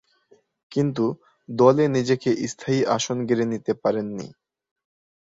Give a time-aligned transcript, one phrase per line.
[0.71, 1.05] কিন্তু,
[1.49, 4.27] দলে নিজেকে স্থায়ী আসন গেড়ে নিতে পারেননি।